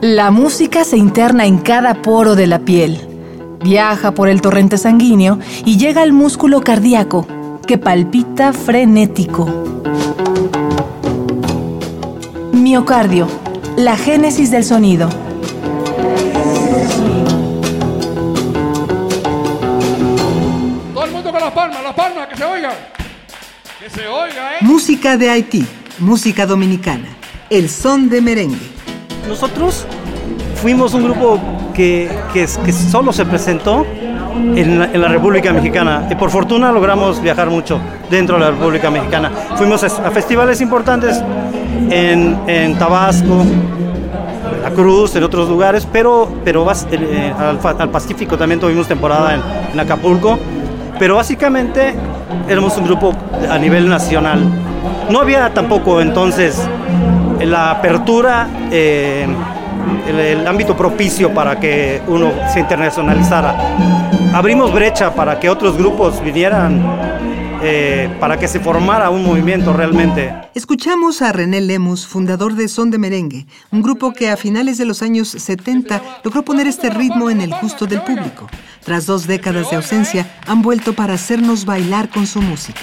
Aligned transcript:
La 0.00 0.30
música 0.30 0.84
se 0.84 0.96
interna 0.96 1.46
en 1.46 1.58
cada 1.58 2.02
poro 2.02 2.34
de 2.34 2.46
la 2.46 2.58
piel, 2.58 2.98
viaja 3.62 4.12
por 4.12 4.28
el 4.28 4.40
torrente 4.40 4.76
sanguíneo 4.76 5.38
y 5.64 5.78
llega 5.78 6.02
al 6.02 6.12
músculo 6.12 6.60
cardíaco, 6.60 7.26
que 7.66 7.78
palpita 7.78 8.52
frenético. 8.52 9.46
Miocardio, 12.52 13.28
la 13.76 13.96
génesis 13.96 14.50
del 14.50 14.64
sonido. 14.64 15.08
Todo 20.92 21.04
el 21.04 21.12
mundo 21.12 21.30
con 21.30 21.40
las 21.40 21.52
palmas, 21.52 21.82
las 21.82 21.94
palmas, 21.94 22.28
que 22.28 22.36
se 22.36 22.44
oigan. 22.44 22.72
Que 23.78 23.90
se 23.90 24.06
oiga, 24.08 24.54
¿eh? 24.54 24.58
Música 24.62 25.16
de 25.16 25.30
Haití, 25.30 25.66
música 25.98 26.46
dominicana, 26.46 27.06
el 27.50 27.68
son 27.68 28.08
de 28.08 28.20
merengue. 28.20 28.56
Nosotros 29.28 29.86
fuimos 30.60 30.94
un 30.94 31.04
grupo 31.04 31.40
que, 31.74 32.10
que, 32.32 32.46
solo 32.46 33.12
se 33.12 33.24
presentó 33.24 33.86
en 34.56 34.78
la, 34.78 35.08
República 35.08 35.52
Mexicana 35.52 36.06
y 36.10 36.14
por 36.14 36.30
fortuna 36.30 36.72
logramos 36.72 37.20
viajar 37.22 37.48
mucho 37.48 37.78
dentro 38.10 38.36
de 38.36 38.44
la 38.44 38.50
República 38.50 38.90
Mexicana. 38.90 39.30
Fuimos 39.56 39.84
a, 39.84 40.10
festivales 40.10 40.60
importantes 40.60 41.22
en, 41.90 42.38
en 42.46 42.78
Tabasco, 42.78 43.44
La 44.62 44.70
Cruz, 44.70 45.14
en 45.16 45.22
otros 45.22 45.48
lugares, 45.48 45.86
pero, 45.90 46.30
pero 46.44 46.66
eh, 46.90 47.34
al, 47.38 47.58
al, 47.78 47.90
Pacífico 47.90 48.36
también 48.36 48.60
tuvimos 48.60 48.88
temporada 48.88 49.34
en, 49.34 49.42
en, 49.72 49.80
Acapulco, 49.80 50.38
pero 50.98 51.16
básicamente 51.16 51.94
éramos 52.48 52.76
un 52.78 52.84
grupo 52.84 53.14
a 53.48 53.58
nivel 53.58 53.88
nacional. 53.88 54.63
No 55.10 55.20
había 55.20 55.52
tampoco 55.52 56.00
entonces 56.00 56.60
la 57.40 57.70
apertura, 57.70 58.48
eh, 58.70 59.26
el, 60.08 60.46
ámbito 60.46 60.76
propicio 60.76 61.32
para 61.32 61.58
que 61.58 62.02
uno 62.06 62.32
se 62.52 62.60
internacionalizara. 62.60 63.76
Abrimos 64.32 64.72
brecha 64.72 65.14
para 65.14 65.38
que 65.38 65.48
otros 65.48 65.76
grupos 65.76 66.22
vinieran 66.22 66.82
eh, 67.66 68.14
para 68.20 68.38
que 68.38 68.46
se 68.46 68.60
formara 68.60 69.08
un 69.08 69.24
movimiento 69.24 69.72
realmente. 69.72 70.34
Escuchamos 70.54 71.22
a 71.22 71.32
René 71.32 71.62
Lemus, 71.62 72.06
fundador 72.06 72.54
de 72.54 72.68
Son 72.68 72.90
de 72.90 72.98
Merengue, 72.98 73.46
un 73.70 73.80
grupo 73.80 74.12
que 74.12 74.28
a 74.28 74.36
finales 74.36 74.76
de 74.76 74.84
los 74.84 75.00
años 75.02 75.28
70 75.28 76.02
logró 76.24 76.44
poner 76.44 76.66
este 76.66 76.90
ritmo 76.90 77.30
en 77.30 77.40
el 77.40 77.54
gusto 77.62 77.86
del 77.86 78.02
público. 78.02 78.48
Tras 78.84 79.06
dos 79.06 79.26
décadas 79.26 79.70
de 79.70 79.76
ausencia, 79.76 80.26
han 80.46 80.60
vuelto 80.60 80.92
para 80.92 81.14
hacernos 81.14 81.64
bailar 81.64 82.10
con 82.10 82.26
su 82.26 82.42
música. 82.42 82.82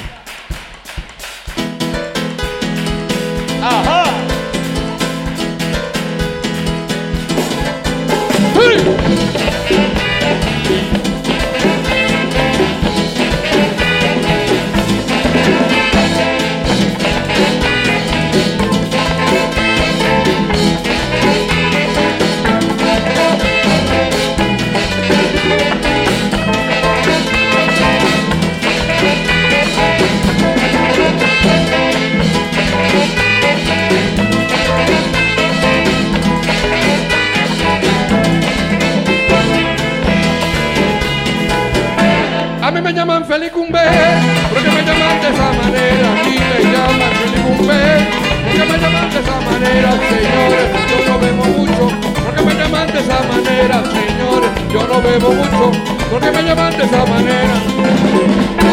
Mucho, 55.30 55.72
porque 56.10 56.32
me 56.32 56.44
llaman 56.44 56.78
de 56.78 56.84
esa 56.84 57.06
manera. 57.06 57.56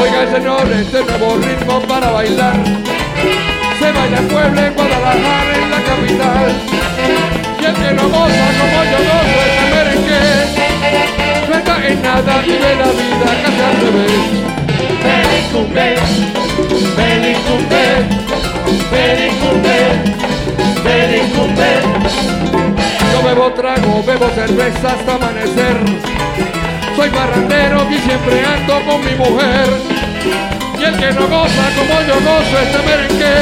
Oiga, 0.01 0.33
señores, 0.33 0.87
este 0.87 1.05
nuevo 1.05 1.37
ritmo 1.37 1.81
para 1.83 2.11
bailar, 2.11 2.57
se 3.79 3.93
baila 3.93 4.19
en 4.19 4.29
Puebla, 4.29 4.67
en 4.67 4.75
Guadalajara, 4.75 5.55
en 5.63 5.71
la 5.71 5.83
capital, 5.83 6.53
y 7.61 7.65
el 7.65 7.75
que 7.75 7.93
no 7.95 8.09
goza 8.09 8.47
como 8.61 8.85
yo 8.91 8.99
gozo 9.09 9.39
es 9.47 9.63
el 9.63 9.75
merengue 9.75 10.59
no 11.49 11.55
está 11.55 11.87
en 11.87 12.03
nada, 12.03 12.43
vive 12.43 12.75
la 12.77 12.87
vida 12.87 13.31
casi 13.43 13.63
al 13.63 13.77
revés. 13.81 14.49
Felicumbe, 15.03 15.97
felicumbe, 16.97 17.85
felicumbe, 18.91 19.79
felicumbe. 20.85 21.71
Yo 23.13 23.23
bebo 23.23 23.53
trago, 23.53 24.03
bebo 24.05 24.29
cerveza 24.31 24.89
hasta 24.93 25.15
amanecer. 25.15 26.18
Soy 26.99 27.11
barrandero 27.11 27.87
y 27.89 27.99
siempre 27.99 28.45
ando 28.45 28.85
con 28.85 29.05
mi 29.05 29.15
mujer. 29.15 29.69
Y 30.81 30.83
el 30.83 30.97
que 30.97 31.13
no 31.13 31.29
goza 31.29 31.71
como 31.77 32.03
yo 32.03 32.15
gozo 32.15 32.59
este 32.61 32.79
merengue. 32.85 33.37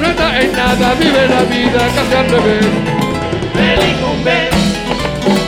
No 0.00 0.06
está 0.08 0.40
en 0.40 0.52
nada, 0.52 0.94
vive 1.00 1.26
la 1.26 1.42
vida 1.42 1.88
casi 1.96 2.14
al 2.14 2.30
revés. 2.30 2.64
Felicumbe, 3.54 4.50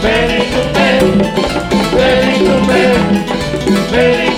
felicumbe. 0.02 0.98
Felicumbe, 1.92 2.80
felicumbe. 3.94 4.29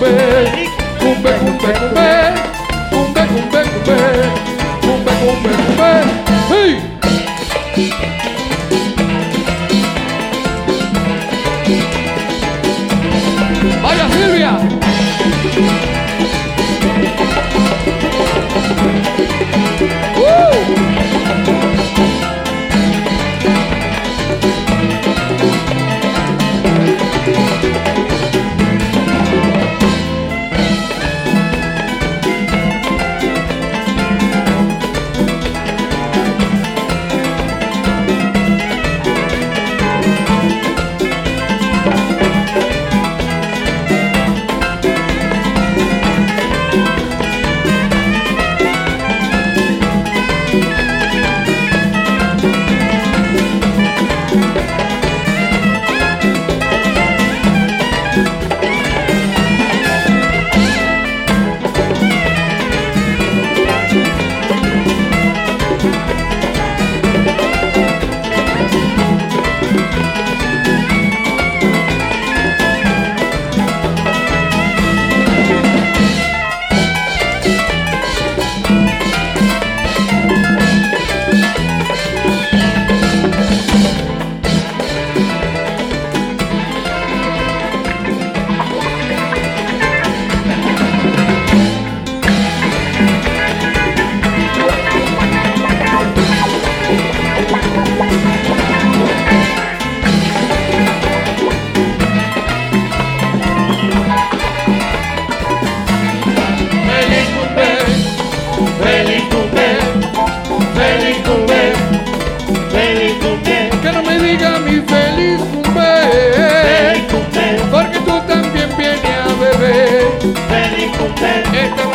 baby. 0.00 0.49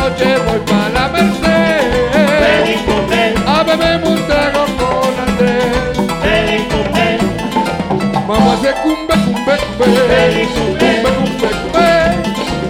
Noche 0.08 0.38
voy 0.46 0.60
para 0.60 0.88
la 0.90 1.08
Merced, 1.08 2.12
feliz 2.12 2.80
cumbe, 2.86 3.34
a 3.46 3.62
beberme 3.64 4.08
un 4.08 4.26
trago 4.26 4.64
con 4.78 5.12
Andrés. 5.26 5.96
feliz 6.22 6.62
cumbe, 6.70 7.08
Vamos 8.28 8.48
a 8.48 8.52
hacer 8.54 8.74
cumbe, 8.82 9.14
cumbe, 9.24 9.54
cumbe, 9.78 9.98
Feliz 10.14 10.48
cumbe. 10.56 10.86
cumbe, 11.02 11.10
cumbe, 11.16 11.50
cumbe, 11.72 11.88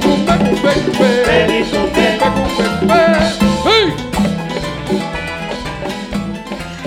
cumbe, 0.02 0.34
cumbe, 0.46 0.72
cumbe, 0.84 1.08
feliz 1.26 1.66
cumbe. 1.68 2.06
cumbe, 2.18 2.44
cumbe, 2.48 2.64
cumbe. 2.80 3.00
¡Hey! 3.66 3.86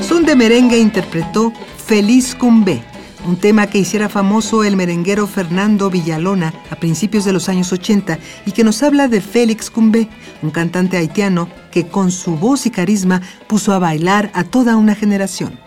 Son 0.01 0.21
de 0.25 0.35
Merengue 0.35 0.77
interpretó 0.79 1.53
Feliz 1.85 2.35
Cumbé, 2.35 2.81
un 3.29 3.37
tema 3.37 3.67
que 3.67 3.77
hiciera 3.77 4.09
famoso 4.09 4.63
el 4.63 4.75
merenguero 4.75 5.27
Fernando 5.27 5.91
Villalona 5.91 6.51
a 6.71 6.75
principios 6.77 7.25
de 7.25 7.31
los 7.31 7.47
años 7.47 7.71
80 7.71 8.17
y 8.47 8.51
que 8.51 8.63
nos 8.63 8.81
habla 8.81 9.07
de 9.07 9.21
Félix 9.21 9.69
Cumbé, 9.69 10.09
un 10.41 10.49
cantante 10.49 10.97
haitiano 10.97 11.47
que 11.71 11.87
con 11.87 12.11
su 12.11 12.37
voz 12.37 12.65
y 12.65 12.71
carisma 12.71 13.21
puso 13.47 13.71
a 13.71 13.79
bailar 13.79 14.31
a 14.33 14.43
toda 14.43 14.77
una 14.77 14.95
generación. 14.95 15.59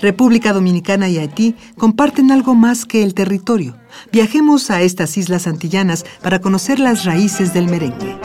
República 0.00 0.52
Dominicana 0.52 1.08
y 1.08 1.18
Haití 1.18 1.54
comparten 1.78 2.32
algo 2.32 2.56
más 2.56 2.84
que 2.84 3.04
el 3.04 3.14
territorio. 3.14 3.76
Viajemos 4.10 4.70
a 4.70 4.82
estas 4.82 5.16
islas 5.16 5.46
antillanas 5.46 6.04
para 6.20 6.40
conocer 6.40 6.80
las 6.80 7.04
raíces 7.04 7.54
del 7.54 7.68
merengue. 7.68 8.18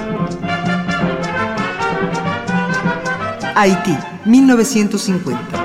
Haití, 3.55 3.95
1950. 4.25 5.61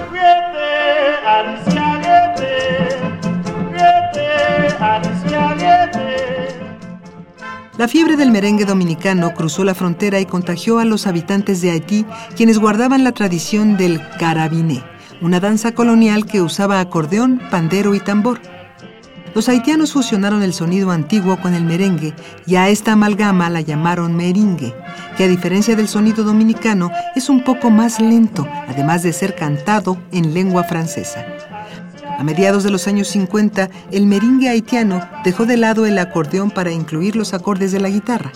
La 7.78 7.88
fiebre 7.88 8.16
del 8.16 8.30
merengue 8.30 8.64
dominicano 8.64 9.34
cruzó 9.34 9.62
la 9.62 9.74
frontera 9.74 10.18
y 10.18 10.24
contagió 10.24 10.78
a 10.78 10.86
los 10.86 11.06
habitantes 11.06 11.60
de 11.60 11.72
Haití, 11.72 12.06
quienes 12.34 12.58
guardaban 12.58 13.04
la 13.04 13.12
tradición 13.12 13.76
del 13.76 14.00
carabiné, 14.18 14.82
una 15.20 15.40
danza 15.40 15.72
colonial 15.72 16.24
que 16.24 16.40
usaba 16.40 16.80
acordeón, 16.80 17.38
pandero 17.50 17.94
y 17.94 18.00
tambor. 18.00 18.40
Los 19.34 19.50
haitianos 19.50 19.92
fusionaron 19.92 20.42
el 20.42 20.54
sonido 20.54 20.90
antiguo 20.90 21.38
con 21.38 21.52
el 21.52 21.64
merengue 21.64 22.14
y 22.46 22.56
a 22.56 22.70
esta 22.70 22.92
amalgama 22.92 23.50
la 23.50 23.60
llamaron 23.60 24.16
meringue, 24.16 24.74
que 25.18 25.24
a 25.24 25.28
diferencia 25.28 25.76
del 25.76 25.88
sonido 25.88 26.24
dominicano 26.24 26.90
es 27.14 27.28
un 27.28 27.44
poco 27.44 27.68
más 27.68 28.00
lento, 28.00 28.48
además 28.66 29.02
de 29.02 29.12
ser 29.12 29.34
cantado 29.34 29.98
en 30.12 30.32
lengua 30.32 30.64
francesa. 30.64 31.26
A 32.18 32.24
mediados 32.24 32.64
de 32.64 32.70
los 32.70 32.88
años 32.88 33.08
50, 33.08 33.68
el 33.92 34.06
merengue 34.06 34.48
haitiano 34.48 35.06
dejó 35.22 35.44
de 35.44 35.58
lado 35.58 35.84
el 35.84 35.98
acordeón 35.98 36.50
para 36.50 36.70
incluir 36.70 37.14
los 37.14 37.34
acordes 37.34 37.72
de 37.72 37.80
la 37.80 37.90
guitarra. 37.90 38.32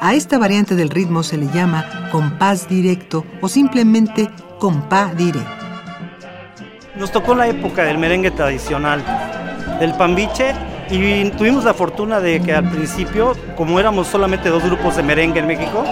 A 0.00 0.14
esta 0.14 0.38
variante 0.38 0.74
del 0.74 0.90
ritmo 0.90 1.22
se 1.22 1.36
le 1.36 1.46
llama 1.52 2.08
compás 2.10 2.68
directo 2.68 3.24
o 3.40 3.48
simplemente 3.48 4.28
compás 4.58 5.16
directo. 5.16 5.50
Nos 6.96 7.12
tocó 7.12 7.34
la 7.34 7.46
época 7.46 7.84
del 7.84 7.98
merengue 7.98 8.32
tradicional, 8.32 9.02
del 9.78 9.94
pambiche, 9.94 10.52
y 10.90 11.30
tuvimos 11.30 11.64
la 11.64 11.72
fortuna 11.72 12.20
de 12.20 12.40
que 12.40 12.52
al 12.52 12.68
principio, 12.70 13.34
como 13.56 13.80
éramos 13.80 14.08
solamente 14.08 14.50
dos 14.50 14.62
grupos 14.64 14.96
de 14.96 15.02
merengue 15.02 15.40
en 15.40 15.46
México, 15.46 15.84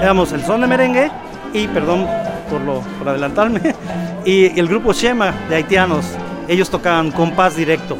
éramos 0.00 0.32
el 0.32 0.42
son 0.44 0.62
de 0.62 0.66
merengue 0.66 1.10
y, 1.52 1.66
perdón 1.68 2.06
por, 2.48 2.60
lo, 2.62 2.80
por 2.98 3.08
adelantarme, 3.08 3.60
y 4.24 4.58
el 4.58 4.68
grupo 4.68 4.92
Shema 4.92 5.34
de 5.48 5.56
haitianos, 5.56 6.06
ellos 6.48 6.70
tocaban 6.70 7.12
compás 7.12 7.54
directo. 7.56 7.96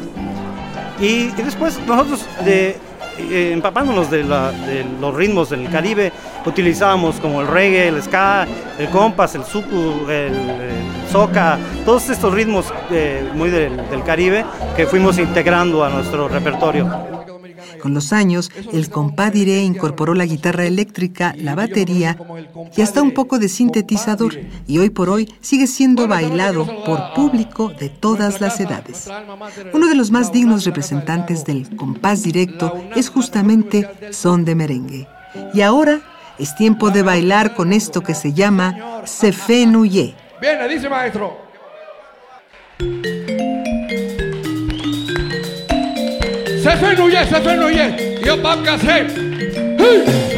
Y, 0.99 1.27
después 1.43 1.79
nosotros, 1.87 2.25
eh, 2.45 3.51
empapándonos 3.53 4.09
de, 4.11 4.23
la- 4.23 4.51
los 4.99 5.13
ritmos 5.15 5.49
del 5.49 5.69
Caribe, 5.69 6.11
utilizábamos 6.45 7.17
como 7.19 7.41
el 7.41 7.47
reggae, 7.47 7.87
el 7.87 8.01
ska, 8.01 8.45
el 8.77 8.89
compás, 8.89 9.35
el 9.35 9.43
suku, 9.45 10.09
el, 10.09 10.33
el 10.33 11.11
soca, 11.11 11.57
todos 11.85 12.09
estos 12.09 12.33
ritmos 12.33 12.65
eh, 12.91 13.29
muy 13.33 13.49
del 13.49 14.03
Caribe 14.05 14.45
que 14.75 14.85
fuimos 14.85 15.17
integrando 15.19 15.83
a 15.83 15.89
nuestro 15.89 16.27
repertorio. 16.27 17.08
Con 17.81 17.93
los 17.93 18.13
años, 18.13 18.51
el 18.73 18.89
compadre 18.89 19.63
incorporó 19.63 20.13
la 20.13 20.25
guitarra 20.25 20.65
eléctrica, 20.65 21.33
la 21.37 21.55
batería 21.55 22.17
y 22.75 22.81
hasta 22.81 23.01
un 23.01 23.13
poco 23.13 23.39
de 23.39 23.49
sintetizador, 23.49 24.37
y 24.67 24.77
hoy 24.77 24.89
por 24.89 25.09
hoy 25.09 25.33
sigue 25.41 25.67
siendo 25.67 26.07
bailado 26.07 26.65
por 26.83 27.13
público 27.13 27.69
de 27.69 27.89
todas 27.89 28.41
las 28.41 28.59
edades. 28.59 29.09
Uno 29.73 29.87
de 29.87 29.95
los 29.95 30.11
más 30.11 30.31
dignos 30.31 30.65
representantes 30.65 31.45
del 31.45 31.75
compás 31.75 32.23
directo 32.23 32.73
es 32.95 33.09
justamente 33.09 33.89
Son 34.11 34.45
de 34.45 34.55
Merengue. 34.55 35.07
Y 35.53 35.61
ahora 35.61 36.01
es 36.37 36.55
tiempo 36.55 36.89
de 36.89 37.03
bailar 37.03 37.53
con 37.53 37.73
esto 37.73 38.01
que 38.01 38.15
se 38.15 38.33
llama 38.33 39.03
Sefenuye. 39.05 40.15
Viene, 40.41 40.67
dice 40.67 40.89
maestro. 40.89 41.49
Se 46.69 46.77
fenuye, 46.77 47.25
se 47.25 47.41
fenuye. 47.41 48.19
Yo 48.23 48.39
pa' 48.43 48.61
que 48.61 48.69
hacer. 48.69 49.07
¡Hey! 49.79 50.28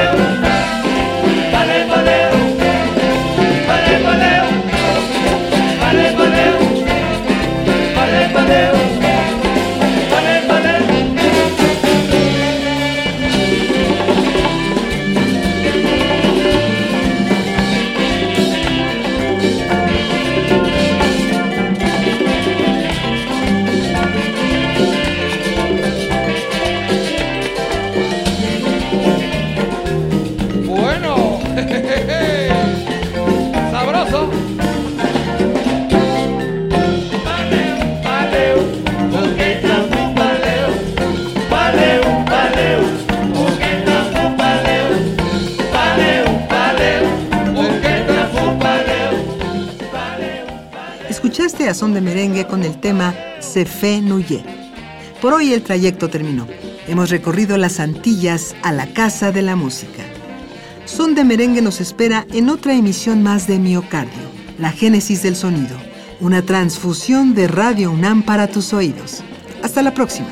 Amen. 0.00 0.39
Son 51.80 51.94
de 51.94 52.02
Merengue 52.02 52.46
con 52.46 52.62
el 52.62 52.78
tema 52.78 53.14
Se 53.38 53.64
Fe 53.64 54.02
Nuye. 54.02 54.44
Por 55.22 55.32
hoy 55.32 55.54
el 55.54 55.62
trayecto 55.62 56.10
terminó. 56.10 56.46
Hemos 56.86 57.08
recorrido 57.08 57.56
las 57.56 57.80
Antillas 57.80 58.54
a 58.62 58.70
la 58.70 58.88
Casa 58.88 59.32
de 59.32 59.40
la 59.40 59.56
Música. 59.56 60.02
Son 60.84 61.14
de 61.14 61.24
Merengue 61.24 61.62
nos 61.62 61.80
espera 61.80 62.26
en 62.34 62.50
otra 62.50 62.74
emisión 62.74 63.22
más 63.22 63.46
de 63.46 63.58
Miocardio, 63.58 64.28
la 64.58 64.72
génesis 64.72 65.22
del 65.22 65.36
sonido, 65.36 65.74
una 66.20 66.42
transfusión 66.42 67.34
de 67.34 67.48
Radio 67.48 67.92
UNAM 67.92 68.24
para 68.24 68.46
tus 68.46 68.74
oídos. 68.74 69.22
Hasta 69.62 69.80
la 69.80 69.94
próxima. 69.94 70.28